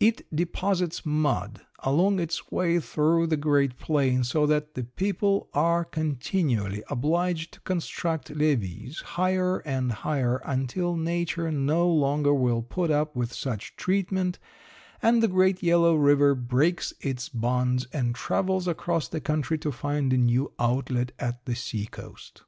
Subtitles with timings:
[0.00, 5.84] It deposits mud along its way through the great plain so that the people are
[5.84, 13.14] continually obliged to construct levees higher and higher until nature no longer will put up
[13.14, 14.38] with such treatment
[15.02, 20.14] and the great yellow river breaks its bonds and travels across the country to find
[20.14, 22.42] a new outlet at the seacoast.